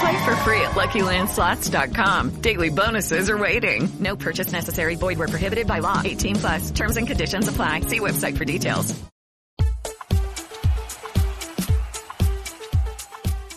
[0.00, 2.40] Play for free at LuckyLandSlots.com.
[2.40, 3.88] Daily bonuses are waiting.
[4.00, 4.96] No purchase necessary.
[4.96, 6.00] Void where prohibited by law.
[6.04, 6.70] 18 plus.
[6.70, 7.80] Terms and conditions apply.
[7.80, 8.94] See website for details.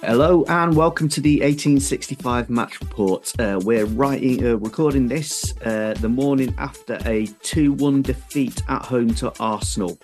[0.08, 3.34] Hello and welcome to the 1865 match report.
[3.38, 9.14] Uh, we're writing, uh, recording this uh, the morning after a 2-1 defeat at home
[9.16, 10.00] to Arsenal.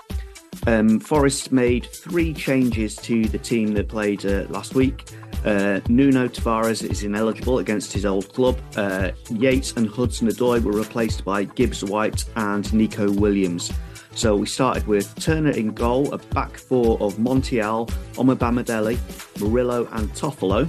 [0.68, 5.06] Um, Forest made three changes to the team that played uh, last week.
[5.46, 8.58] Uh, Nuno Tavares is ineligible against his old club.
[8.76, 13.72] Uh, Yates and Hudson Odoi were replaced by Gibbs White and Nico Williams.
[14.16, 18.98] So we started with Turner in goal, a back four of Montiel, Omobamidele,
[19.42, 20.68] Murillo, and Toffolo.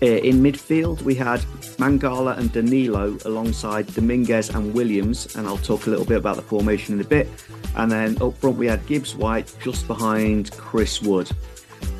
[0.00, 1.40] Uh, in midfield, we had
[1.78, 6.42] Mangala and Danilo alongside Dominguez and Williams, and I'll talk a little bit about the
[6.42, 7.28] formation in a bit.
[7.76, 11.30] And then up front, we had Gibbs White just behind Chris Wood.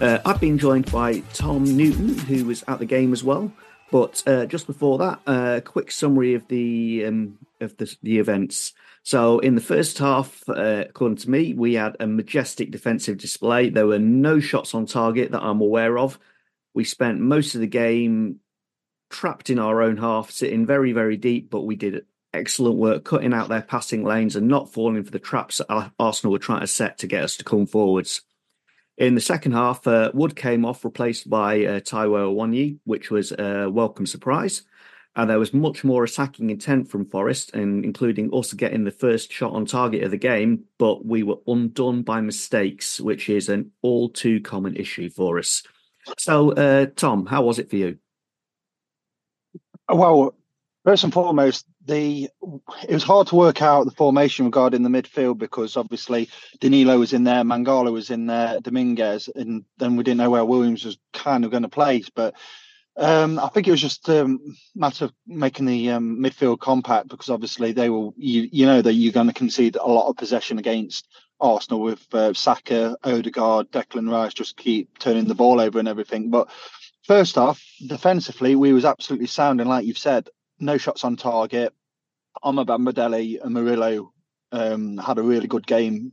[0.01, 3.53] Uh, I've been joined by Tom Newton, who was at the game as well.
[3.91, 8.19] But uh, just before that, a uh, quick summary of the um, of the, the,
[8.19, 8.75] events.
[9.03, 13.71] So, in the first half, uh, according to me, we had a majestic defensive display.
[13.71, 16.19] There were no shots on target that I'm aware of.
[16.75, 18.41] We spent most of the game
[19.11, 22.05] trapped in our own half, sitting very, very deep, but we did
[22.35, 26.33] excellent work cutting out their passing lanes and not falling for the traps that Arsenal
[26.33, 28.21] were trying to set to get us to come forwards.
[28.99, 33.31] In the second half, uh, Wood came off, replaced by uh, Taiwo Awoniyi, which was
[33.31, 34.63] a welcome surprise.
[35.15, 39.33] And there was much more attacking intent from Forest, and including us getting the first
[39.33, 43.71] shot on target of the game, but we were undone by mistakes, which is an
[43.83, 45.63] all too common issue for us.
[46.19, 47.99] So, uh, Tom, how was it for you?
[49.89, 50.35] Well,
[50.85, 52.29] first and foremost, the
[52.83, 56.29] it was hard to work out the formation regarding the midfield because obviously
[56.61, 60.45] Danilo was in there, Mangala was in there, Dominguez, and then we didn't know where
[60.45, 62.11] Williams was kind of going to place.
[62.11, 62.35] But
[62.97, 67.09] um, I think it was just a um, matter of making the um, midfield compact
[67.09, 70.17] because obviously they will, you, you know, that you're going to concede a lot of
[70.17, 71.09] possession against
[71.41, 76.31] Arsenal with uh, Saka, Odegaard, Declan Rice just keep turning the ball over and everything.
[76.31, 76.49] But
[77.05, 80.29] first off, defensively, we was absolutely sound, and like you've said,
[80.61, 81.73] no shots on target.
[82.43, 84.13] Omobamidele and Murillo
[84.53, 86.13] um, had a really good game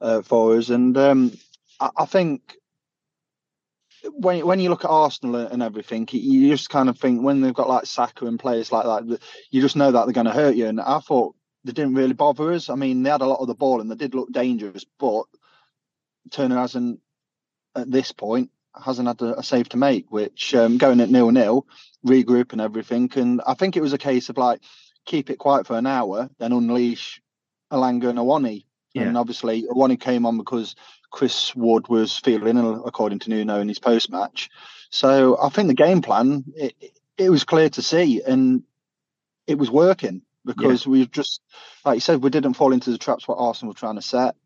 [0.00, 1.32] uh, for us, and um,
[1.80, 2.56] I, I, think
[4.12, 7.54] when when you look at Arsenal and everything, you just kind of think when they've
[7.54, 9.20] got like Saka and players like that,
[9.50, 10.66] you just know that they're going to hurt you.
[10.66, 12.68] And I thought they didn't really bother us.
[12.68, 15.24] I mean, they had a lot of the ball and they did look dangerous, but
[16.30, 17.00] Turner hasn't
[17.74, 18.50] at this point
[18.82, 21.66] hasn't had a, a save to make, which um, going at nil nil,
[22.06, 23.10] regroup and everything.
[23.16, 24.60] And I think it was a case of like
[25.04, 27.20] keep it quiet for an hour, then unleash
[27.72, 28.64] Elanga and Awoniyi.
[28.92, 29.02] Yeah.
[29.02, 30.76] And obviously, Awoniyi came on because
[31.10, 34.50] Chris Wood was feeling ill, according to Nuno in his post match.
[34.90, 36.74] So I think the game plan it,
[37.18, 38.62] it was clear to see, and
[39.46, 40.92] it was working because yeah.
[40.92, 41.40] we just,
[41.84, 44.36] like you said, we didn't fall into the traps what Arsenal were trying to set.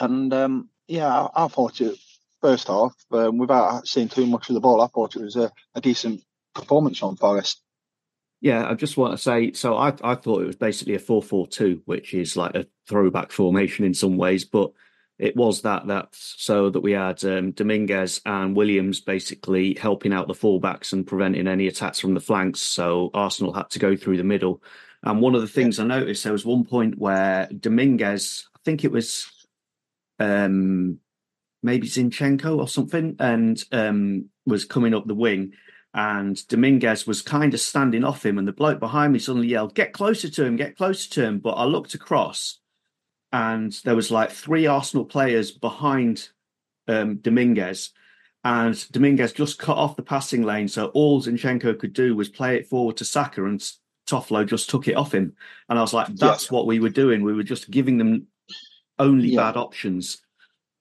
[0.00, 1.98] And um, yeah, I, I, thought it
[2.40, 5.50] first half, um, without seeing too much of the ball, I thought it was a,
[5.74, 6.22] a decent
[6.54, 7.60] performance on Forest.
[8.40, 11.22] Yeah, I just want to say so I, I thought it was basically a 4
[11.22, 14.70] 4 2, which is like a throwback formation in some ways, but
[15.18, 20.28] it was that that so that we had um, Dominguez and Williams basically helping out
[20.28, 22.60] the fullbacks and preventing any attacks from the flanks.
[22.60, 24.62] So Arsenal had to go through the middle.
[25.02, 25.84] And one of the things yeah.
[25.84, 29.26] I noticed there was one point where Dominguez, I think it was
[30.20, 30.98] um,
[31.62, 35.52] maybe Zinchenko or something, and um, was coming up the wing.
[35.94, 39.74] And Dominguez was kind of standing off him, and the bloke behind me suddenly yelled,
[39.74, 40.56] "Get closer to him!
[40.56, 42.58] Get closer to him!" But I looked across,
[43.32, 46.28] and there was like three Arsenal players behind
[46.86, 47.90] um, Dominguez,
[48.44, 50.68] and Dominguez just cut off the passing lane.
[50.68, 53.60] So all Zinchenko could do was play it forward to Saka, and
[54.08, 55.34] Toffolo just took it off him.
[55.68, 56.56] And I was like, that's yeah.
[56.56, 57.22] what we were doing.
[57.22, 58.26] We were just giving them
[58.98, 59.42] only yeah.
[59.42, 60.22] bad options.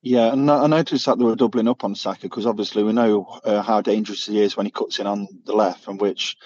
[0.07, 3.39] Yeah, and I noticed that they were doubling up on Saka because obviously we know
[3.43, 6.37] uh, how dangerous he is when he cuts in on the left, from which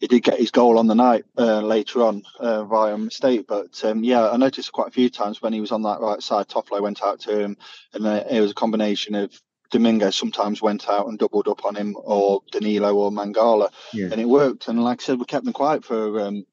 [0.00, 3.44] he did get his goal on the night uh, later on uh, via mistake.
[3.46, 6.22] But um, yeah, I noticed quite a few times when he was on that right
[6.22, 7.58] side, Toffolo went out to him,
[7.92, 9.38] and uh, it was a combination of
[9.70, 14.08] Dominguez sometimes went out and doubled up on him, or Danilo or Mangala, yeah.
[14.10, 14.68] and it worked.
[14.68, 16.46] And like I said, we kept them quiet for um,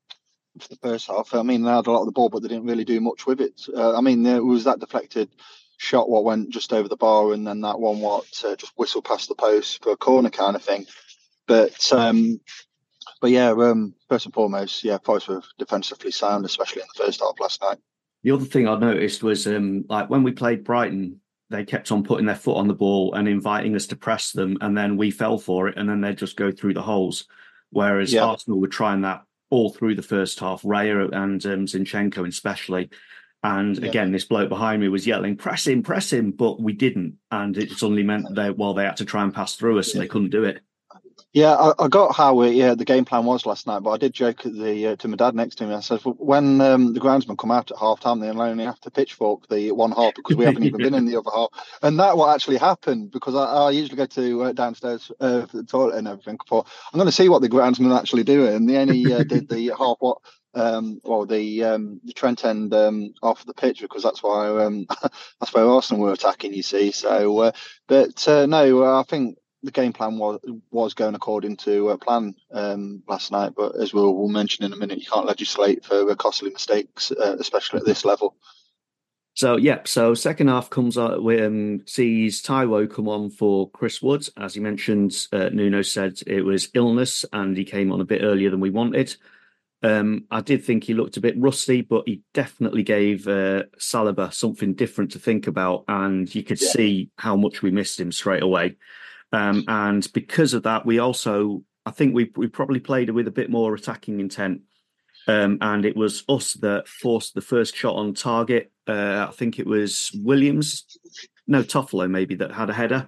[0.60, 1.34] for the first half.
[1.34, 3.26] I mean, they had a lot of the ball, but they didn't really do much
[3.26, 3.62] with it.
[3.74, 5.30] Uh, I mean, there was that deflected
[5.80, 9.06] shot what went just over the bar, and then that one what uh, just whistled
[9.06, 10.86] past the post for a corner kind of thing.
[11.48, 12.42] But um,
[13.22, 17.22] but yeah, um, first and foremost, yeah, Forest were defensively sound, especially in the first
[17.22, 17.78] half last night.
[18.24, 22.04] The other thing I noticed was um, like when we played Brighton, they kept on
[22.04, 25.12] putting their foot on the ball and inviting us to press them, and then we
[25.12, 27.26] fell for it, and then they'd just go through the holes.
[27.72, 28.26] Whereas yeah.
[28.26, 32.90] Arsenal were trying that all through the first half, Raya and um, Zinchenko especially.
[33.44, 33.88] And yeah.
[33.88, 37.58] again, this bloke behind me was yelling, "Press him, press him!" But we didn't, and
[37.58, 40.08] it suddenly meant that well, they had to try and pass through us, and they
[40.08, 40.62] couldn't do it.
[41.32, 43.98] Yeah, I, I got how it, yeah the game plan was last night, but I
[43.98, 45.76] did joke at the uh, to my dad next to me.
[45.76, 48.92] I said, when um, the groundsman come out at half time, they only have to
[48.92, 51.50] pitchfork the one half because we haven't even been in the other half,
[51.84, 55.58] and that what actually happened because I, I usually go to uh, downstairs uh, for
[55.58, 56.38] the toilet and everything.
[56.38, 59.50] Before I'm going to see what the groundsman actually do, and they only uh, did
[59.50, 60.18] the half what
[60.54, 64.88] um, well, the um, the Trent end um, off the pitch because that's why um,
[65.40, 66.54] that's where Arsenal were attacking.
[66.54, 67.52] You see, so uh,
[67.88, 70.40] but uh, no, I think the game plan was
[70.72, 73.54] was going according to uh, plan um, last night.
[73.56, 77.36] But as we'll, we'll, mention in a minute, you can't legislate for costly mistakes, uh,
[77.40, 78.36] especially at this level.
[79.36, 84.30] So yeah, so second half comes out um, sees Taiwo come on for Chris Woods.
[84.36, 88.22] As you mentioned, uh, Nuno said it was illness and he came on a bit
[88.22, 89.16] earlier than we wanted.
[89.82, 94.34] Um, I did think he looked a bit rusty, but he definitely gave uh, Saliba
[94.34, 96.70] something different to think about, and you could yeah.
[96.70, 98.78] see how much we missed him straight away.
[99.32, 103.32] Um, and because of that, we also, I think we we probably played with a
[103.32, 104.62] bit more attacking intent.
[105.28, 108.72] Um, and it was us that forced the first shot on target.
[108.88, 110.98] Uh, I think it was Williams,
[111.46, 113.08] no Toffolo maybe that had a header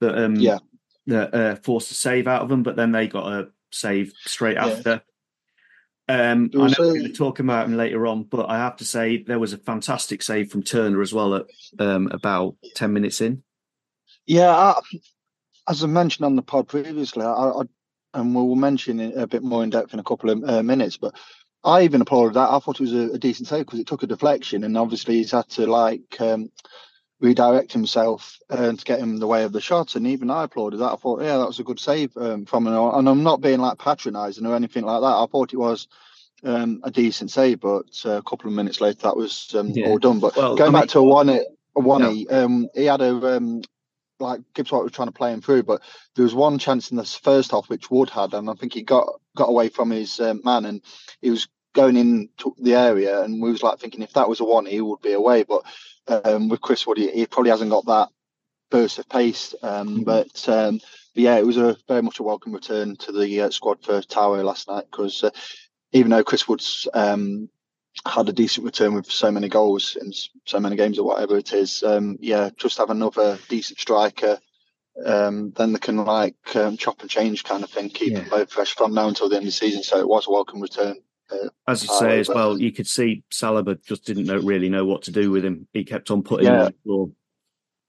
[0.00, 0.58] that um, yeah
[1.06, 4.54] that uh, forced a save out of them, but then they got a save straight
[4.54, 4.66] yeah.
[4.66, 5.02] after.
[6.06, 8.84] Um, I know we're going to talk about him later on, but I have to
[8.84, 11.46] say there was a fantastic save from Turner as well at
[11.78, 13.42] um, about ten minutes in.
[14.26, 14.80] Yeah, I,
[15.68, 17.62] as I mentioned on the pod previously, I, I,
[18.12, 20.98] and we'll mention it a bit more in depth in a couple of uh, minutes,
[20.98, 21.14] but
[21.64, 22.50] I even applauded that.
[22.50, 25.16] I thought it was a, a decent save because it took a deflection, and obviously
[25.16, 26.50] he's had to like um,
[27.20, 29.94] redirect himself uh, to get him the way of the shot.
[29.94, 30.92] And even I applauded that.
[30.92, 32.74] I thought, yeah, that was a good save um, from him.
[32.74, 35.06] And I'm not being like patronising or anything like that.
[35.06, 35.88] I thought it was.
[36.42, 39.88] Um, a decent save, but uh, a couple of minutes later that was um, yeah.
[39.88, 40.20] all done.
[40.20, 41.40] But well, going I back mean, to a one, a
[41.74, 42.44] one, no.
[42.44, 43.62] um, he had a um,
[44.20, 45.82] like Gibbs White was trying to play him through, but
[46.14, 48.82] there was one chance in the first half which Wood had, and I think he
[48.82, 50.82] got got away from his um, man, and
[51.20, 54.40] he was going in to the area, and we was like thinking if that was
[54.40, 55.42] a one, he would be away.
[55.42, 55.62] But
[56.08, 58.08] um, with Chris Wood, he, he, probably hasn't got that
[58.70, 59.54] burst of pace.
[59.62, 60.02] Um, mm-hmm.
[60.04, 60.78] but, um,
[61.14, 64.00] but, yeah, it was a very much a welcome return to the uh, squad for
[64.00, 65.30] Taiwo last night because uh,
[65.92, 67.48] even though Chris Wood's um,
[68.06, 70.12] had a decent return with so many goals in
[70.46, 71.82] so many games or whatever it is.
[71.82, 74.38] Um, yeah, just have another decent striker.
[75.04, 78.20] Um, then they can like um, chop and change kind of thing, keep yeah.
[78.20, 79.82] them both fresh from now until the end of the season.
[79.82, 80.96] So it was a welcome return.
[81.30, 84.84] Uh, as you say as well, you could see Saliba just didn't know, really know
[84.84, 85.66] what to do with him.
[85.72, 86.52] He kept on putting yeah.
[86.52, 87.10] him on the floor.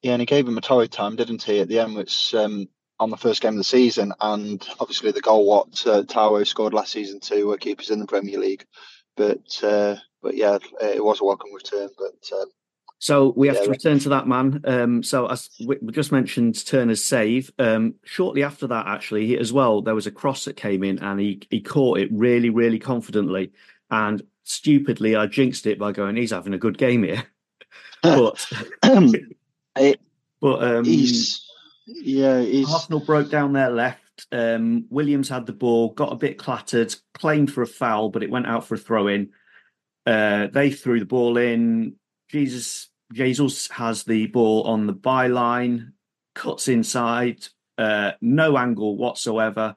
[0.01, 2.67] Yeah, and he gave him a torrid time, didn't he, at the end, which um,
[2.99, 6.73] on the first game of the season, and obviously the goal what uh, Taiwo scored
[6.73, 8.65] last season to uh, keep us in the Premier League.
[9.17, 11.89] But uh, but yeah, it was a welcome return.
[11.97, 12.47] But um,
[12.99, 14.61] so we have yeah, to return to that man.
[14.63, 17.51] Um, so as we just mentioned Turner's save.
[17.59, 21.19] Um, shortly after that, actually, as well, there was a cross that came in, and
[21.19, 23.51] he he caught it really, really confidently.
[23.91, 27.25] And stupidly, I jinxed it by going, "He's having a good game here."
[28.01, 28.45] but
[29.75, 29.99] it,
[30.39, 31.45] but um, he's,
[31.85, 32.71] yeah, he's...
[32.71, 34.27] Arsenal broke down their left.
[34.31, 38.29] Um, Williams had the ball, got a bit clattered, claimed for a foul, but it
[38.29, 39.31] went out for a throw in.
[40.05, 41.95] Uh, they threw the ball in.
[42.29, 45.91] Jesus Jesus has the ball on the byline,
[46.33, 47.45] cuts inside,
[47.77, 49.75] uh, no angle whatsoever,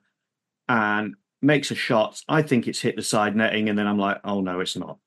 [0.68, 2.22] and makes a shot.
[2.28, 4.98] I think it's hit the side netting, and then I'm like, oh no, it's not.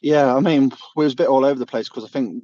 [0.00, 2.42] Yeah, I mean, we was a bit all over the place because I think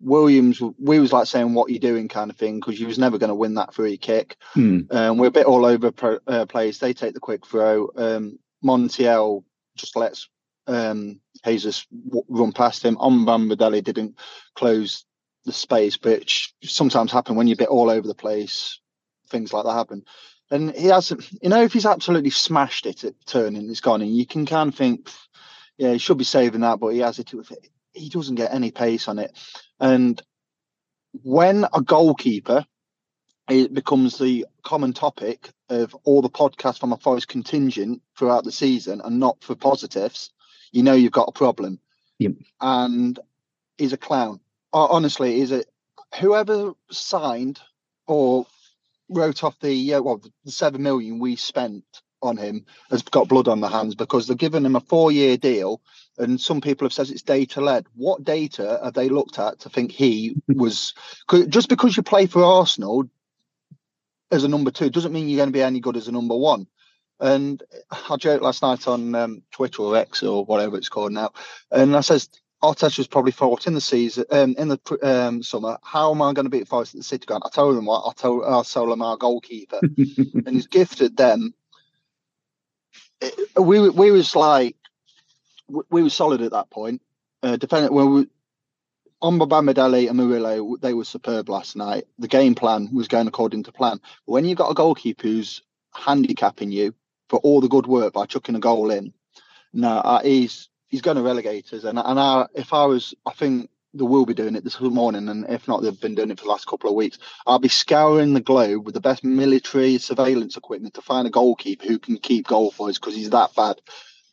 [0.00, 3.18] Williams, we was like saying, "What you doing?" kind of thing because you was never
[3.18, 4.36] going to win that free kick.
[4.54, 4.80] Hmm.
[4.90, 6.78] Um, we're a bit all over pro, uh, plays.
[6.78, 7.90] They take the quick throw.
[7.96, 9.42] Um, Montiel
[9.76, 10.28] just lets
[10.66, 12.96] um, Jesus w- run past him.
[12.96, 14.18] Omobamidele didn't
[14.54, 15.04] close
[15.44, 18.80] the space, which sometimes happen when you're a bit all over the place.
[19.28, 20.04] Things like that happen.
[20.50, 24.02] And he hasn't, you know, if he's absolutely smashed it at turning, it's gone.
[24.02, 25.10] And you can kind of think,
[25.78, 27.32] yeah, he should be saving that, but he has it.
[27.94, 29.36] He doesn't get any pace on it.
[29.80, 30.20] And
[31.22, 32.66] when a goalkeeper,
[33.48, 38.52] it becomes the common topic of all the podcasts from a Forest contingent throughout the
[38.52, 40.30] season and not for positives,
[40.72, 41.78] you know you've got a problem.
[42.18, 42.32] Yep.
[42.60, 43.18] And
[43.78, 44.40] he's a clown.
[44.72, 45.66] Honestly, is it
[46.20, 47.60] whoever signed
[48.06, 48.46] or
[49.08, 51.84] wrote off the uh, well the seven million we spent
[52.22, 55.82] on him has got blood on their hands because they're giving him a four-year deal,
[56.18, 57.84] and some people have said it's data-led.
[57.94, 60.94] What data have they looked at to think he was?
[61.48, 63.08] Just because you play for Arsenal
[64.30, 66.36] as a number two doesn't mean you're going to be any good as a number
[66.36, 66.66] one.
[67.22, 67.62] And
[68.10, 71.30] I joked last night on um, Twitter or X or whatever it's called now,
[71.70, 72.28] and I says
[72.62, 76.32] Arteta was probably thought in the season, um, in the um, summer, how am I
[76.32, 77.44] going to beat Forest at the City Ground?
[77.46, 81.54] I told them what I told sell our goalkeeper, and he's gifted them.
[83.20, 84.76] It, we we was like
[85.68, 87.02] we, we were solid at that point.
[87.40, 88.26] Uh, defending when we
[89.22, 92.08] Omobamidele and Murillo, they were superb last night.
[92.18, 94.00] The game plan was going according to plan.
[94.24, 95.62] When you've got a goalkeeper who's
[95.94, 96.94] handicapping you
[97.32, 99.14] for all the good work by chucking a goal in,
[99.72, 101.84] no, uh, he's he's going to relegate us.
[101.84, 105.30] And and I, if I was, I think they will be doing it this morning,
[105.30, 107.16] and if not, they've been doing it for the last couple of weeks.
[107.46, 111.86] I'll be scouring the globe with the best military surveillance equipment to find a goalkeeper
[111.86, 113.80] who can keep goal for us because he's that bad.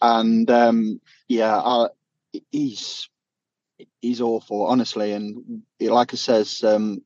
[0.01, 1.87] And um, yeah, I,
[2.51, 3.07] he's
[4.01, 5.13] he's awful, honestly.
[5.13, 7.01] And like I says, um,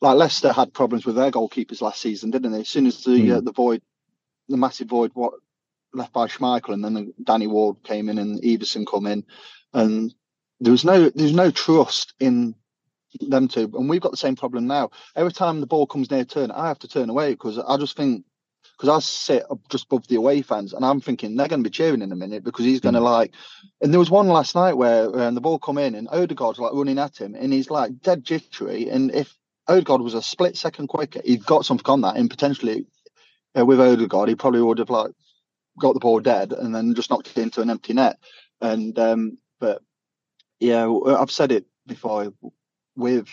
[0.00, 2.60] like Leicester had problems with their goalkeepers last season, didn't they?
[2.60, 3.36] As soon as the mm.
[3.36, 3.82] uh, the void,
[4.50, 5.34] the massive void, what
[5.92, 9.24] left by Schmeichel, and then Danny Ward came in and Iversen come in,
[9.72, 10.14] and
[10.60, 12.54] there was no there's no trust in
[13.20, 14.90] them two, and we've got the same problem now.
[15.16, 17.96] Every time the ball comes near turn, I have to turn away because I just
[17.96, 18.24] think
[18.76, 21.68] because I sit up just above the away fans, and I'm thinking they're going to
[21.68, 23.04] be cheering in a minute because he's going to mm.
[23.04, 23.34] like.
[23.80, 26.72] And there was one last night where um, the ball come in and Odegaard's like
[26.72, 28.88] running at him, and he's like dead jittery.
[28.88, 29.36] And if
[29.68, 32.86] Odegaard was a split second quicker, he'd got something on that, and potentially
[33.58, 35.12] uh, with Odegaard, he probably would have like
[35.78, 38.18] got the ball dead and then just knocked it into an empty net.
[38.60, 39.82] And um, but
[40.58, 42.32] yeah, I've said it before.
[42.96, 43.28] With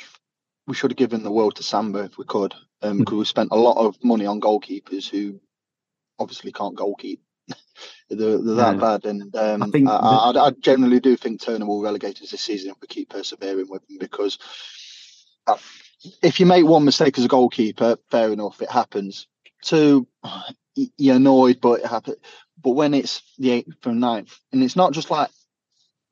[0.68, 3.18] we should have given the world to Samba if we could, because um, mm.
[3.18, 5.40] we spent a lot of money on goalkeepers who
[6.20, 7.20] obviously can't goalkeep.
[8.10, 8.80] they're, they're that yeah.
[8.80, 12.32] bad, and um, I, think I, I, I, generally do think Turner will relegate us
[12.32, 14.38] this season if we keep persevering with him because.
[15.46, 15.58] Uh,
[16.22, 19.28] if you make one mistake as a goalkeeper, fair enough, it happens.
[19.64, 20.08] Two,
[20.98, 22.18] you're annoyed, but it happens.
[22.62, 25.30] But when it's the eighth from ninth, and it's not just like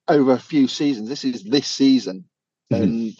[0.08, 2.26] over a few seasons, this is this season,
[2.72, 2.84] mm-hmm.
[2.84, 3.14] and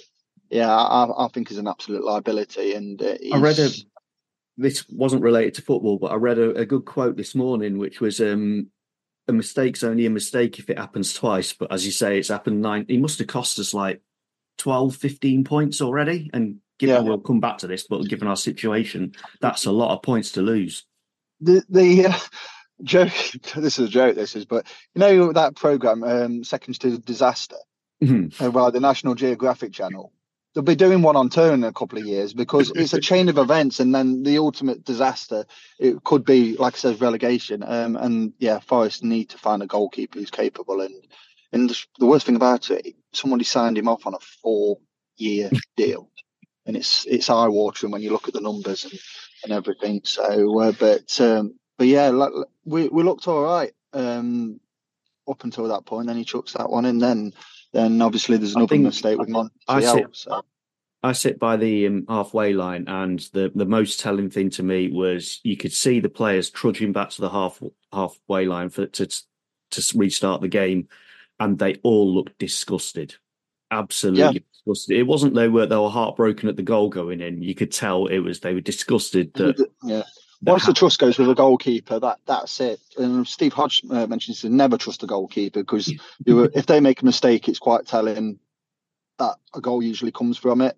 [0.50, 2.74] yeah, I, I, think is an absolute liability.
[2.74, 3.70] And uh, I read a.
[4.58, 8.00] This wasn't related to football, but I read a, a good quote this morning, which
[8.00, 8.68] was um,
[9.28, 11.52] a mistake's only a mistake if it happens twice.
[11.52, 12.86] But as you say, it's happened nine.
[12.88, 14.02] He must have cost us like
[14.60, 16.30] 12, 15 points already.
[16.34, 17.02] And given yeah.
[17.02, 20.42] we'll come back to this, but given our situation, that's a lot of points to
[20.42, 20.86] lose
[21.42, 22.20] the the uh,
[22.84, 23.14] joke.
[23.56, 24.16] This is a joke.
[24.16, 27.58] This is, but you know that program, um, Seconds to Disaster,
[28.04, 28.44] mm-hmm.
[28.44, 30.12] Uh, by the National Geographic Channel.
[30.54, 33.28] They'll be doing one on tour in a couple of years because it's a chain
[33.28, 35.46] of events, and then the ultimate disaster.
[35.80, 37.62] It could be, like I said, relegation.
[37.62, 40.80] Um, and yeah, Forest need to find a goalkeeper who's capable.
[40.80, 40.94] And
[41.52, 46.10] and the worst thing about it, somebody signed him off on a four-year deal,
[46.66, 48.86] and it's it's eye-watering when you look at the numbers.
[48.86, 49.00] And
[49.46, 50.02] and everything.
[50.04, 52.12] So, uh, but um, but yeah,
[52.66, 54.60] we we looked all right um,
[55.28, 56.08] up until that point.
[56.08, 57.00] Then he chucks that one in.
[57.00, 57.34] Then
[57.72, 59.50] then obviously there's another mistake with Montiel.
[59.68, 60.46] I sit, so.
[61.04, 64.90] I sit by the um, halfway line, and the the most telling thing to me
[64.90, 67.62] was you could see the players trudging back to the half
[67.94, 69.08] halfway line for to
[69.72, 70.88] to restart the game,
[71.40, 73.16] and they all looked disgusted
[73.72, 74.44] absolutely.
[74.66, 74.98] Disgusted.
[74.98, 77.42] It wasn't they were they were heartbroken at the goal going in.
[77.42, 80.04] You could tell it was they were disgusted that yeah.
[80.42, 82.80] Once the trust goes with a goalkeeper, that that's it.
[82.98, 85.92] And Steve Hodge uh, mentions to never trust a goalkeeper because
[86.26, 88.38] if they make a mistake, it's quite telling
[89.18, 90.78] that a goal usually comes from it.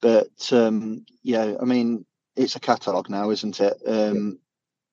[0.00, 2.04] But um, yeah, I mean,
[2.36, 3.74] it's a catalogue now, isn't it?
[3.86, 4.38] Um.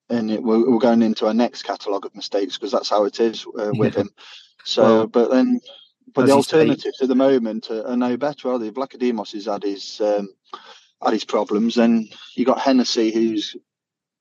[0.08, 3.18] And it, we're, we're, going into our next catalogue of mistakes because that's how it
[3.18, 4.02] is uh, with yeah.
[4.02, 4.10] him.
[4.62, 5.60] So, well, but then,
[6.14, 8.70] but the alternatives at the moment are, are, no better, are they?
[8.70, 10.28] Vlachodimos has had his um,
[11.02, 11.76] had his problems.
[11.76, 13.56] and you got Hennessy, who's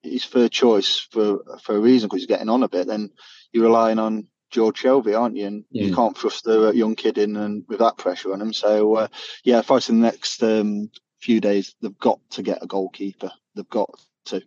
[0.01, 2.87] his third choice for for a reason because he's getting on a bit.
[2.87, 3.11] Then
[3.51, 5.47] you're relying on George Shelvey, aren't you?
[5.47, 5.85] And yeah.
[5.85, 8.53] you can't thrust the young kid in and with that pressure on him.
[8.53, 9.07] So uh,
[9.43, 10.89] yeah, if I see the next um,
[11.19, 13.31] few days, they've got to get a goalkeeper.
[13.55, 13.89] They've got
[14.25, 14.41] to.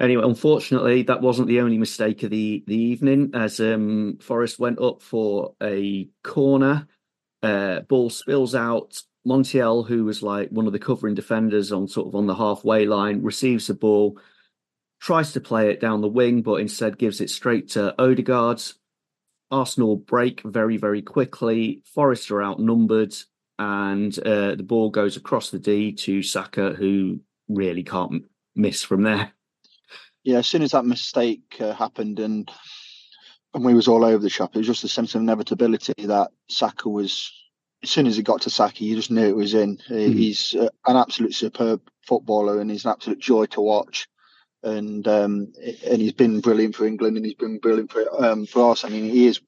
[0.00, 3.30] Anyway, unfortunately, that wasn't the only mistake of the the evening.
[3.34, 6.86] As um, Forest went up for a corner,
[7.42, 9.02] uh, ball spills out.
[9.24, 12.86] Montiel, who was like one of the covering defenders on sort of on the halfway
[12.86, 14.18] line, receives the ball,
[15.00, 18.60] tries to play it down the wing, but instead gives it straight to Odegaard.
[19.52, 21.82] Arsenal break very, very quickly.
[21.84, 23.14] Forest are outnumbered,
[23.58, 28.24] and uh, the ball goes across the D to Saka, who really can't
[28.56, 29.32] miss from there.
[30.24, 32.50] Yeah, as soon as that mistake uh, happened and
[33.54, 36.30] and we was all over the shop, it was just a sense of inevitability that
[36.48, 37.32] Saka was.
[37.82, 39.76] As soon as he got to Saka, you just knew it was in.
[39.90, 40.14] Mm.
[40.14, 44.06] He's uh, an absolute superb footballer, and he's an absolute joy to watch
[44.62, 45.52] and um,
[45.86, 48.84] and he's been brilliant for England, and he's been brilliant for um, for us.
[48.84, 49.40] I mean, he is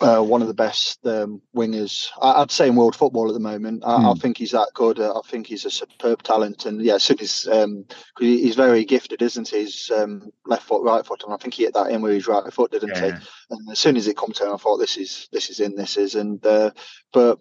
[0.00, 3.82] uh, one of the best um, wingers, I'd say, in world football at the moment.
[3.84, 4.04] I, mm.
[4.04, 4.18] I hmm.
[4.18, 4.98] think he's that good.
[4.98, 7.84] I think he's a superb talent, and yeah, as soon as um,
[8.18, 9.60] he's very gifted, isn't he?
[9.60, 12.26] He's um, left foot, right foot, and I think he hit that in with his
[12.26, 13.18] right foot, didn't yeah.
[13.18, 13.26] he?
[13.50, 15.74] And as soon as it come to him, I thought this is this is in,
[15.74, 16.70] this is, and uh,
[17.12, 17.38] but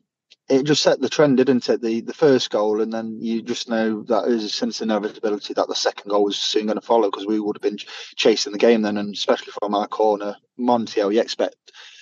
[0.50, 1.82] it just set the trend, didn't it?
[1.82, 5.54] The the first goal, and then you just know that there's a sense of inevitability
[5.54, 7.78] that the second goal was soon going to follow because we would have been
[8.18, 11.56] chasing the game then, and especially from our corner, Montiel, you expect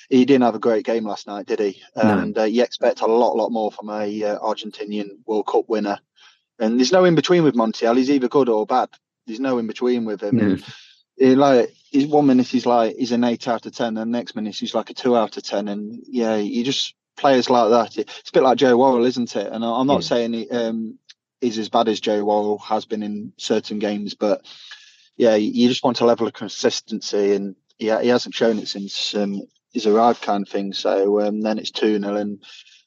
[0.10, 1.82] he didn't have a great game last night, did he?
[1.96, 2.18] No.
[2.20, 6.00] And uh, you expect a lot, lot more from a uh, Argentinian World Cup winner.
[6.60, 7.98] And there's no in between with Montiel.
[7.98, 8.90] He's either good or bad.
[9.26, 10.38] There's no in between with him.
[10.38, 10.58] No.
[11.18, 14.06] He, like he's one minute he's like he's an eight out of ten, and the
[14.06, 15.68] next minute he's like a two out of ten.
[15.68, 17.98] And yeah, you just players like that.
[17.98, 19.52] It's a bit like Joe Worrall, isn't it?
[19.52, 20.08] And I'm not yeah.
[20.08, 20.98] saying he, um,
[21.42, 24.46] he's as bad as Joe Worrall has been in certain games, but
[25.18, 29.16] yeah, you just want a level of consistency, and yeah, he hasn't shown it since
[29.16, 29.42] um,
[29.86, 30.74] arrived, kind of thing.
[30.74, 32.44] So um, then it's two 0 and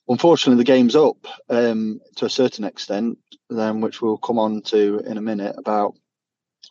[0.09, 5.00] unfortunately the game's up um, to a certain extent, then which we'll come on to
[5.07, 5.94] in a minute about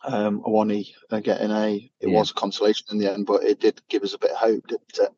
[0.04, 1.90] um, Awoniyi uh, getting a.
[2.00, 2.18] It yeah.
[2.18, 4.66] was a consolation in the end, but it did give us a bit of hope,
[4.66, 5.10] didn't it?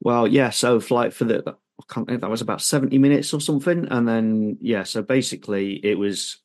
[0.00, 0.50] Well, yeah.
[0.50, 3.88] So, like for the I can't think that was about 70 minutes or something.
[3.90, 6.38] And then, yeah, so basically it was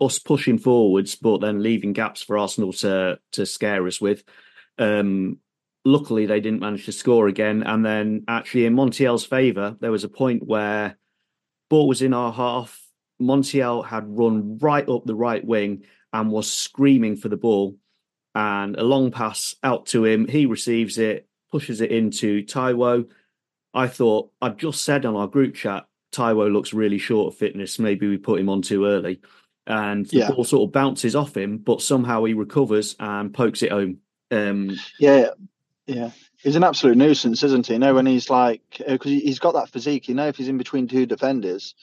[0.00, 4.22] us pushing forwards, but then leaving gaps for Arsenal to to scare us with.
[4.78, 5.38] Um,
[5.84, 7.62] luckily, they didn't manage to score again.
[7.62, 10.96] And then, actually, in Montiel's favour, there was a point where
[11.70, 12.80] ball was in our half.
[13.20, 17.76] Montiel had run right up the right wing and was screaming for the ball.
[18.34, 20.26] And a long pass out to him.
[20.26, 23.06] He receives it, pushes it into Taiwo
[23.74, 27.80] I thought I'd just said on our group chat, Taiwo looks really short of fitness.
[27.80, 29.20] Maybe we put him on too early.
[29.66, 30.30] And the yeah.
[30.30, 33.98] ball sort of bounces off him, but somehow he recovers and pokes it home.
[34.30, 35.30] Um, yeah,
[35.86, 36.10] yeah.
[36.42, 37.74] He's an absolute nuisance, isn't he?
[37.74, 40.48] You know, when he's like, because uh, he's got that physique, you know, if he's
[40.48, 41.74] in between two defenders,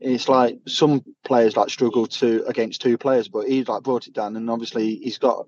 [0.00, 4.14] it's like some players like struggle to against two players, but he's like brought it
[4.14, 5.46] down, and obviously he's got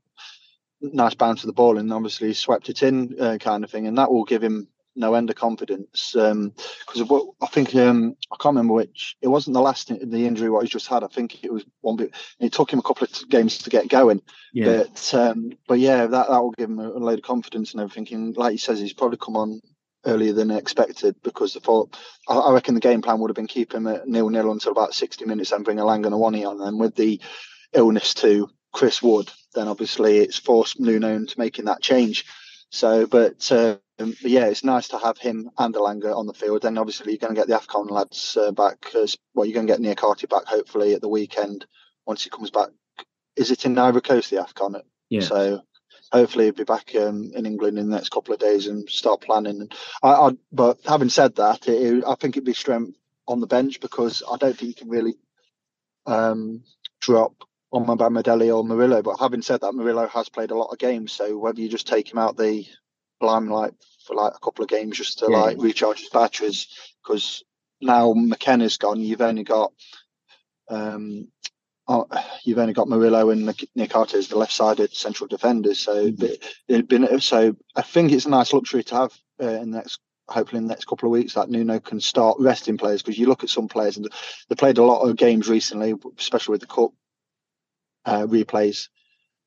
[0.81, 3.99] nice bounce to the ball, and obviously swept it in, uh, kind of thing, and
[3.99, 6.53] that will give him no end of confidence because um,
[6.97, 10.51] of what I think um, I can't remember which it wasn't the last the injury
[10.51, 13.07] what he's just had I think it was one bit it took him a couple
[13.07, 14.21] of games to get going
[14.53, 14.65] yeah.
[14.67, 17.81] but um, but yeah that that will give him a, a load of confidence and
[17.81, 19.61] everything and like he says he's probably come on
[20.07, 21.97] earlier than expected because the thought
[22.29, 24.73] I, I reckon the game plan would have been keep him at nil nil until
[24.73, 27.21] about 60 minutes and bring Elanga and Awoniyi on and with the
[27.73, 32.25] illness to Chris Wood then obviously it's forced Nuno into making that change
[32.71, 36.63] so but uh, um, yeah, it's nice to have him and Elanga on the field.
[36.63, 38.87] Then obviously, you're going to get the AFCON lads uh, back.
[38.95, 41.67] As, well, you're going to get Niakhaté back hopefully at the weekend
[42.07, 42.69] once he comes back.
[43.37, 44.81] Is it in Ivory Coast, the AFCON?
[45.09, 45.21] Yeah.
[45.21, 45.63] So
[46.13, 49.21] hopefully he'll be back um, in England in the next couple of days and start
[49.21, 49.69] planning.
[50.03, 53.81] I, I, but having said that, it, I think it'd be strength on the bench
[53.81, 55.15] because I don't think you can really
[56.07, 56.63] um,
[57.01, 57.35] drop
[57.73, 59.03] on Omobamidele or Murillo.
[59.03, 61.87] But having said that, Murillo has played a lot of games, so whether you just
[61.87, 62.67] take him out the
[63.21, 63.73] limelight
[64.07, 65.37] for like a couple of games just to yeah.
[65.37, 66.69] like recharge his batteries
[67.03, 67.45] because
[67.81, 69.01] now McKenna's gone.
[69.01, 69.73] You've only got
[70.69, 71.29] um,
[71.89, 72.07] oh,
[72.45, 75.81] you've only got Murillo and Niakhaté as the left-sided central defenders.
[75.81, 76.81] So mm-hmm.
[76.83, 80.59] been so I think it's a nice luxury to have uh, in the next hopefully
[80.59, 83.43] in the next couple of weeks that Nuno can start resting players because you look
[83.43, 84.09] at some players and
[84.49, 86.93] they played a lot of games recently, especially with the cup
[88.05, 88.89] uh, replays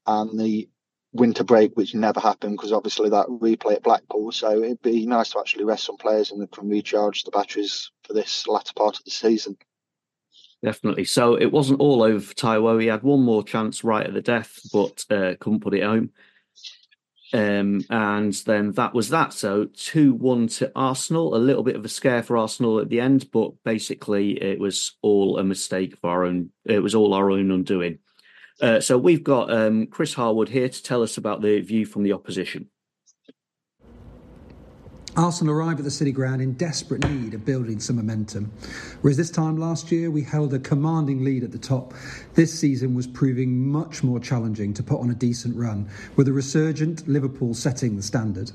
[0.05, 0.69] and the
[1.13, 4.31] winter break, which never happened because obviously that replay at Blackpool.
[4.31, 8.13] So it'd be nice to actually rest some players and can recharge the batteries for
[8.13, 9.57] this latter part of the season.
[10.63, 11.05] Definitely.
[11.05, 12.81] So it wasn't all over for Taiwo.
[12.81, 16.11] He had one more chance right at the death, but uh, couldn't put it home.
[17.33, 19.33] Um, and then that was that.
[19.33, 21.35] So 2 1 to Arsenal.
[21.35, 24.95] A little bit of a scare for Arsenal at the end, but basically it was
[25.01, 27.99] all a mistake for our own, it was all our own undoing.
[28.61, 32.03] Uh, so we've got um, Chris Harwood here to tell us about the view from
[32.03, 32.69] the opposition.
[35.15, 38.51] Arsenal arrived at the City Ground in desperate need of building some momentum.
[39.01, 41.93] Whereas this time last year we held a commanding lead at the top,
[42.33, 46.33] this season was proving much more challenging to put on a decent run, with a
[46.33, 48.51] resurgent Liverpool setting the standard.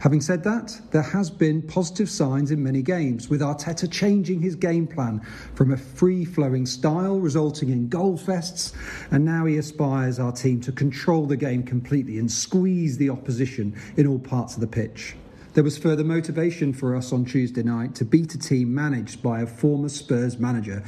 [0.00, 4.54] Having said that, there has been positive signs in many games, with Arteta changing his
[4.54, 5.20] game plan
[5.54, 8.74] from a free-flowing style resulting in goal fests,
[9.10, 13.74] and now he aspires our team to control the game completely and squeeze the opposition
[13.96, 15.16] in all parts of the pitch.
[15.54, 19.40] There was further motivation for us on Tuesday night to beat a team managed by
[19.40, 20.84] a former Spurs manager.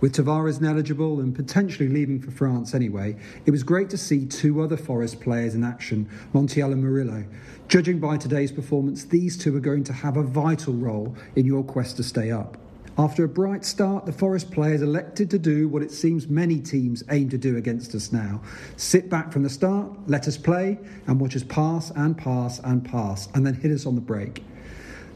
[0.00, 4.62] With Tavares ineligible and potentially leaving for France anyway, it was great to see two
[4.62, 7.24] other Forest players in action, Montiel and Murillo.
[7.68, 11.62] Judging by today's performance, these two are going to have a vital role in your
[11.62, 12.56] quest to stay up.
[12.96, 17.02] After a bright start, the Forest players elected to do what it seems many teams
[17.10, 18.40] aim to do against us now
[18.76, 20.78] sit back from the start, let us play,
[21.08, 24.44] and watch us pass and pass and pass, and then hit us on the break.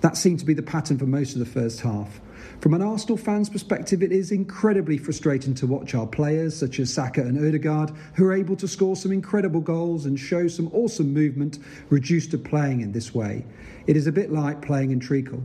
[0.00, 2.20] That seemed to be the pattern for most of the first half.
[2.60, 6.92] From an Arsenal fan's perspective, it is incredibly frustrating to watch our players, such as
[6.92, 11.14] Saka and Odegaard, who are able to score some incredible goals and show some awesome
[11.14, 13.44] movement, reduced to playing in this way.
[13.86, 15.40] It is a bit like playing in treacle.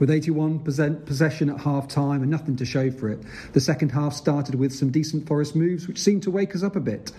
[0.00, 3.20] With 81% possession at half time and nothing to show for it,
[3.52, 6.74] the second half started with some decent Forest moves which seemed to wake us up
[6.74, 7.12] a bit.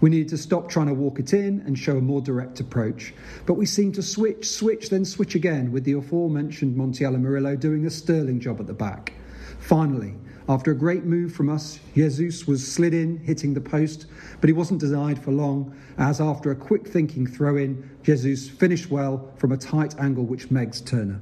[0.00, 3.14] We needed to stop trying to walk it in and show a more direct approach.
[3.46, 7.86] But we seemed to switch, switch, then switch again, with the aforementioned Montiel Murillo doing
[7.86, 9.12] a sterling job at the back.
[9.60, 10.16] Finally,
[10.48, 14.06] after a great move from us, Jesus was slid in, hitting the post,
[14.40, 18.90] but he wasn't denied for long, as after a quick thinking throw in, Jesus finished
[18.90, 21.20] well from a tight angle which Megs Turner.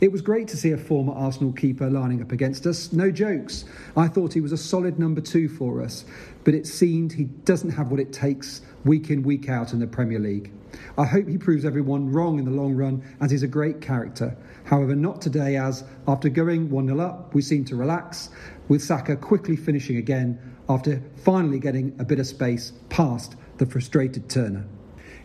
[0.00, 2.92] It was great to see a former Arsenal keeper lining up against us.
[2.92, 3.64] No jokes.
[3.96, 6.04] I thought he was a solid number two for us,
[6.44, 9.88] but it seemed he doesn't have what it takes week in, week out in the
[9.88, 10.52] Premier League.
[10.96, 14.36] I hope he proves everyone wrong in the long run, as he's a great character.
[14.62, 18.30] However, not today, as after going 1 0 up, we seem to relax,
[18.68, 24.28] with Saka quickly finishing again after finally getting a bit of space past the frustrated
[24.28, 24.64] Turner.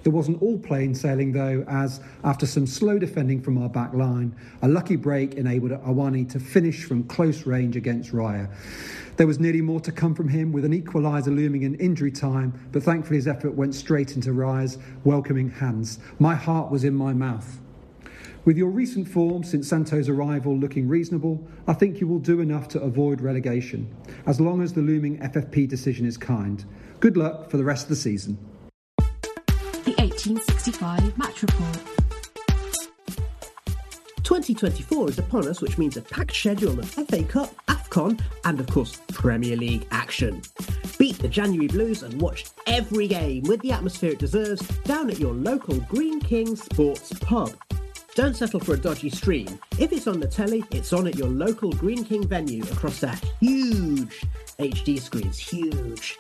[0.03, 4.35] It wasn't all plain sailing, though, as after some slow defending from our back line,
[4.61, 8.49] a lucky break enabled Awoniyi to finish from close range against Raya.
[9.15, 12.53] There was nearly more to come from him, with an equaliser looming in injury time,
[12.73, 15.99] but thankfully his effort went straight into Raya's welcoming hands.
[16.19, 17.59] My heart was in my mouth.
[18.43, 22.67] With your recent form since Santo's arrival looking reasonable, I think you will do enough
[22.69, 26.65] to avoid relegation, as long as the looming FFP decision is kind.
[26.99, 28.37] Good luck for the rest of the season.
[30.25, 31.79] 1865 Match Report.
[34.23, 38.67] 2024 is upon us, which means a packed schedule of FA Cup, AFCON, and of
[38.67, 40.41] course, Premier League action.
[40.97, 45.19] Beat the January Blues and watch every game with the atmosphere it deserves down at
[45.19, 47.51] your local Greene King Sports Pub.
[48.15, 49.59] Don't settle for a dodgy stream.
[49.77, 53.13] If it's on the telly, it's on at your local Greene King venue across a
[53.41, 54.21] huge
[54.57, 55.38] HD screens.
[55.38, 56.17] Huge.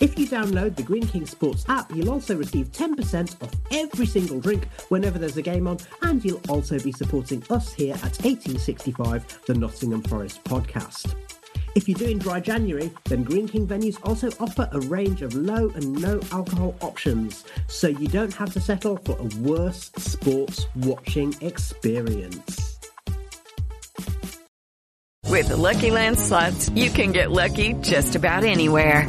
[0.00, 4.40] If you download the Greene King Sports app, you'll also receive 10% off every single
[4.40, 9.42] drink whenever there's a game on, and you'll also be supporting us here at 1865,
[9.46, 11.14] the Nottingham Forest podcast.
[11.74, 15.70] If you're doing dry January, then Greene King venues also offer a range of low
[15.70, 21.34] and no alcohol options, so you don't have to settle for a worse sports watching
[21.40, 22.78] experience.
[25.28, 29.08] With the Lucky Land slots, you can get lucky just about anywhere.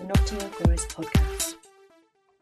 [0.00, 1.54] the Nottingham Forest podcast.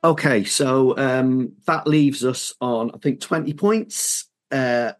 [0.05, 4.29] Okay, so um, that leaves us on, I think, 20 points.
[4.51, 4.93] Uh,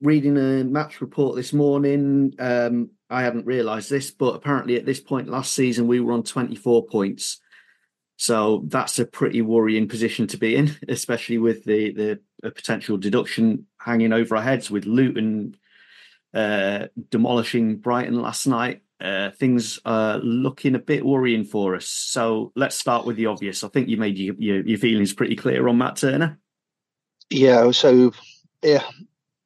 [0.00, 2.34] reading a match report this morning.
[2.38, 6.24] Um, I hadn't realised this, but apparently at this point last season we were on
[6.24, 7.40] 24 points.
[8.16, 13.66] So that's a pretty worrying position to be in, especially with the the potential deduction
[13.78, 15.56] hanging over our heads with Luton
[16.34, 18.82] uh, demolishing Brighton last night.
[19.00, 21.86] Uh, things are looking a bit worrying for us.
[21.86, 23.62] So let's start with the obvious.
[23.62, 26.38] I think you made your, your, your feelings pretty clear on Matt Turner.
[27.30, 27.70] Yeah.
[27.70, 28.12] So
[28.62, 28.82] yeah,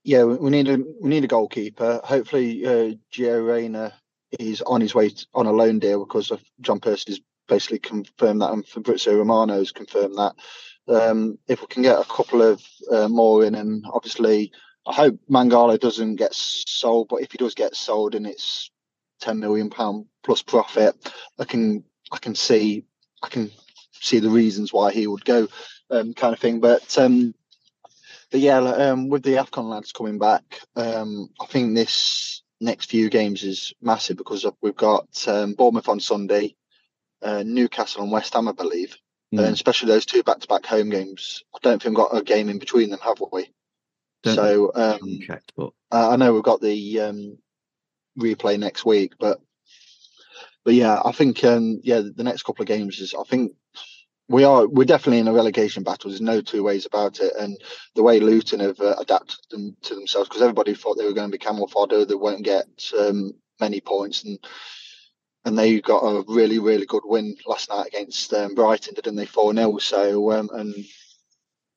[0.04, 2.00] yeah, we need a we need a goalkeeper.
[2.04, 3.92] Hopefully, uh, Gio Reyna
[4.38, 8.52] is on his way to, on a loan deal because John Percy's basically confirmed that,
[8.52, 10.34] and Fabrizio Romano's confirmed that.
[10.88, 12.60] Um, if we can get a couple of
[12.90, 14.50] uh, more in, and obviously,
[14.86, 18.70] I hope Mangala doesn't get sold, but if he does get sold and it's
[19.22, 20.94] ten million pound plus profit,
[21.38, 22.84] I can I can see
[23.22, 23.50] I can
[23.92, 25.48] see the reasons why he would go,
[25.90, 26.60] um, kind of thing.
[26.60, 27.34] But um,
[28.30, 33.10] but yeah, um, with the Afcon lads coming back, um, I think this next few
[33.10, 36.56] games is massive because we've got um, Bournemouth on Sunday,
[37.22, 38.96] uh, Newcastle and West Ham, I believe,
[39.34, 39.38] mm.
[39.38, 41.44] and especially those two back-to-back home games.
[41.54, 43.50] I don't think we've got a game in between them, have we?
[44.22, 47.38] Don't so um, checked, but I know we've got the um,
[48.18, 49.40] replay next week, but
[50.64, 53.52] but yeah, I think um, yeah, the next couple of games is I think
[54.28, 56.10] we are we're definitely in a relegation battle.
[56.10, 57.32] There's no two ways about it.
[57.38, 57.58] And
[57.94, 61.30] the way Luton have uh, adapted them to themselves, because everybody thought they were going
[61.30, 62.66] to be camel fodder, they won't get
[62.98, 64.38] um, many points, and
[65.44, 69.26] and they got a really really good win last night against um, Brighton, didn't they?
[69.26, 70.74] Four 0 So um, and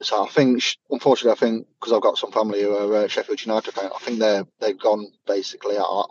[0.01, 3.43] so I think, unfortunately, I think because I've got some family who are uh, Sheffield
[3.45, 5.77] United fans, I think they're they've gone basically.
[5.77, 6.03] I, I,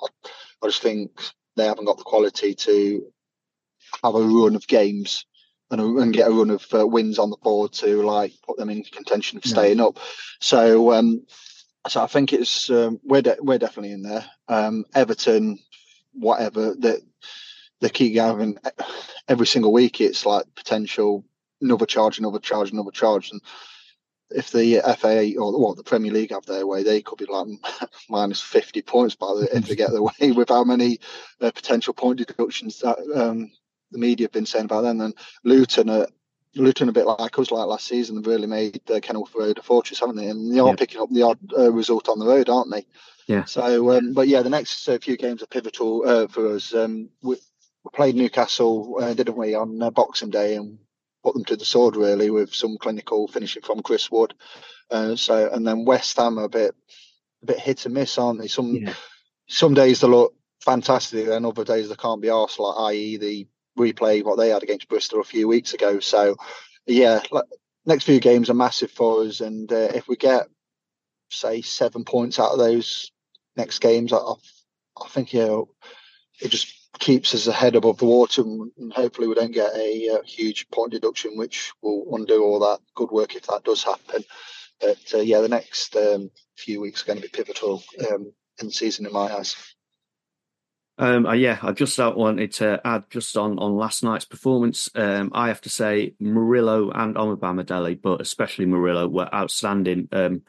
[0.62, 1.11] I just think
[1.57, 3.07] they haven't got the quality to
[4.03, 5.27] have a run of games
[5.70, 8.70] and, and get a run of uh, wins on the board to like put them
[8.70, 9.87] in contention of staying yeah.
[9.87, 9.99] up.
[10.40, 11.27] So, um,
[11.88, 14.25] so I think it's um, we're de- we're definitely in there.
[14.49, 15.59] Um, Everton,
[16.12, 17.01] whatever that
[17.81, 18.57] they keep having
[19.29, 20.01] every single week.
[20.01, 21.25] It's like potential
[21.61, 23.40] another charge, another charge, another charge, and
[24.30, 27.46] if the FA or well, the Premier League have their way, they could be like
[28.08, 30.98] minus fifty points by the, if they get their way with how many
[31.40, 33.50] uh, potential point deductions that um,
[33.90, 35.00] the media have been saying about them.
[35.00, 36.08] And Luton are
[36.54, 40.00] Luton a bit like us, like last season, really made uh, Kenilworth Road a fortress,
[40.00, 40.28] haven't they?
[40.28, 40.76] And they are yeah.
[40.76, 42.87] picking up the odd uh, result on the road, aren't they?
[43.26, 43.44] Yeah.
[43.44, 46.74] So, um, but yeah, the next uh, few games are pivotal uh, for us.
[46.74, 47.37] Um, we,
[47.82, 50.78] we, played Newcastle, uh, didn't we, on uh, Boxing Day, and
[51.24, 54.34] put them to the sword really with some clinical finishing from Chris Wood.
[54.90, 56.74] Uh, so, and then West Ham are a bit,
[57.42, 58.46] a bit hit and miss, aren't they?
[58.46, 58.94] Some, yeah.
[59.48, 63.16] some days they look fantastic, and other days they can't be arsed, like i.e.
[63.16, 65.98] the replay what they had against Bristol a few weeks ago.
[65.98, 66.37] So,
[66.87, 67.20] yeah,
[67.87, 70.46] next few games are massive for us, and uh, if we get
[71.30, 73.10] say seven points out of those
[73.56, 75.68] next games, I, I think you know,
[76.40, 80.14] it just keeps us ahead above the water, and hopefully we don't get a, a
[80.14, 84.24] uh, huge point deduction, which will undo all that good work if that does happen.
[84.80, 88.66] But uh, yeah, the next um, few weeks are going to be pivotal um, in
[88.66, 89.57] the season in my eyes.
[90.96, 94.88] Um, uh, yeah, I just wanted to add just on on last night's performance.
[94.94, 100.09] Um, I have to say Murillo and Omobamidele, but especially Murillo, were outstanding.
[100.12, 100.42] Um,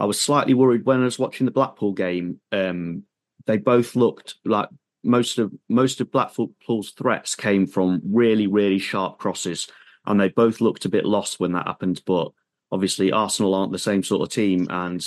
[0.00, 2.40] I was slightly worried when I was watching the Blackpool game.
[2.50, 3.04] Um,
[3.46, 4.68] they both looked like
[5.02, 9.68] most of most of Blackpool's threats came from really really sharp crosses,
[10.06, 12.02] and they both looked a bit lost when that happened.
[12.06, 12.32] But
[12.70, 15.04] obviously, Arsenal aren't the same sort of team, and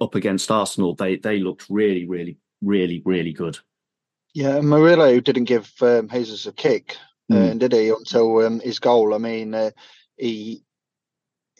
[0.00, 3.58] up against Arsenal, they they looked really really really really good.
[4.34, 6.98] Yeah, Murillo didn't give um, Jesus a kick,
[7.32, 7.52] mm.
[7.52, 7.88] uh, did he?
[7.88, 9.14] Until um, his goal.
[9.14, 9.70] I mean, uh,
[10.18, 10.62] he,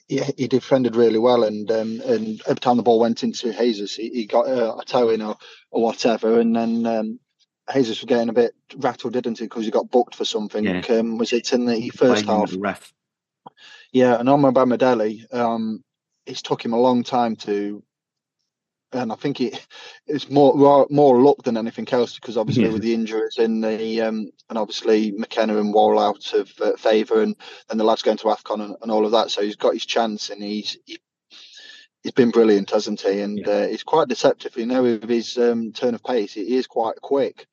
[0.09, 3.97] he, he defended really well, and um, and every time the ball went into Jesus,
[3.97, 5.39] he, he got uh, a toe in or,
[5.71, 7.19] or whatever, and then um,
[7.73, 9.45] Jesus was getting a bit rattled, didn't he?
[9.45, 10.65] Because he got booked for something.
[10.65, 10.83] Yeah.
[10.89, 12.53] Um, was it in the first half?
[12.57, 12.93] Ref.
[13.93, 15.83] Yeah, and Omobamidele, um,
[16.27, 17.83] it's took him a long time to
[18.93, 19.67] and I think it
[20.07, 22.73] it's more more luck than anything else because obviously yeah.
[22.73, 27.23] with the injuries in the um, and obviously McKenna and Worrall out of uh, favour
[27.23, 27.37] and
[27.69, 29.87] and the lads going to Afcon and, and, all of that, so he's got his
[29.87, 30.99] chance and he's he,
[32.05, 33.21] has been brilliant, hasn't he?
[33.21, 33.49] And yeah.
[33.49, 36.35] uh, he's quite deceptive, you know, with his um, turn of pace.
[36.35, 37.47] He is quite quick,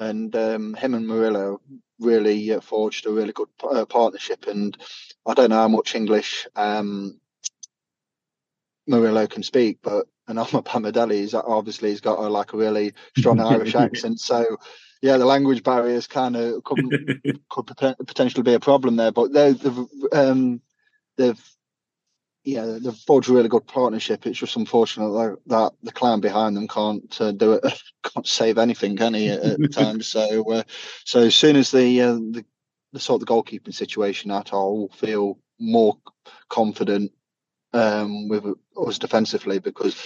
[0.00, 1.60] and um, him and Murillo
[2.00, 4.46] really uh, forged a really good uh, partnership.
[4.46, 4.76] And
[5.26, 7.20] I don't know how much English um,
[8.86, 13.40] Murillo can speak, but and Omobamidele is obviously he's got a, like a really strong
[13.40, 14.20] Irish accent.
[14.20, 14.56] So
[15.02, 19.12] yeah, the language barriers kind of could, could potentially be a problem there.
[19.12, 19.78] But they've
[20.12, 20.62] um,
[21.16, 21.42] they've
[22.44, 24.26] yeah, they've forged a really good partnership.
[24.26, 27.64] It's just unfortunate that, that the clan behind them can't uh, do it,
[28.02, 29.28] can't save anything, can he?
[29.28, 30.06] At, at times.
[30.06, 30.62] So, uh,
[31.04, 32.44] so as soon as the, uh, the
[32.92, 35.96] the sort of the goalkeeping situation out, I'll feel more
[36.48, 37.12] confident
[37.72, 38.44] um, with
[38.76, 39.96] us defensively because,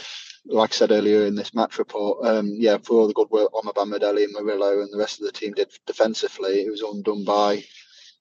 [0.46, 3.50] like I said earlier in this match report, um, yeah, for all the good work
[3.54, 7.24] Omar Medeli and Murillo and the rest of the team did defensively, it was undone
[7.24, 7.64] by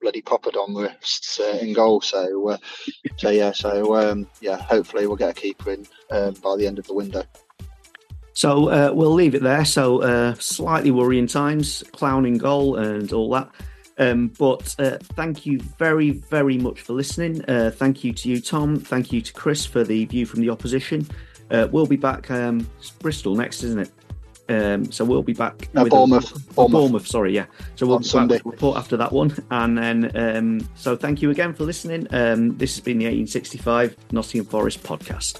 [0.04, 2.02] bloody Poppadom wrists uh, in goal.
[2.02, 2.58] So, uh,
[3.18, 6.78] so yeah, so um, yeah, hopefully we'll get a keeper in um, by the end
[6.78, 7.24] of the window.
[8.34, 9.64] So uh, we'll leave it there.
[9.64, 13.50] So uh, slightly worrying times, clown in goal, and all that.
[13.98, 17.46] Um, but uh, thank you very, very much for listening.
[17.46, 18.78] Uh, thank you to you, Tom.
[18.78, 21.08] Thank you to Chris for the view from the opposition.
[21.50, 22.30] Uh, we'll be back.
[22.30, 22.68] Um,
[23.00, 23.92] Bristol next, isn't it?
[24.54, 25.70] Um, so we'll be back.
[25.74, 26.32] No, Bournemouth.
[26.36, 26.72] A, Bournemouth.
[26.72, 27.08] Bournemouth.
[27.08, 27.46] Sorry, yeah.
[27.76, 28.40] So we'll On Sunday.
[28.46, 30.12] report after that one, and then.
[30.16, 32.08] Um, so thank you again for listening.
[32.14, 35.40] Um, this has been the 1865 Nottingham Forest podcast.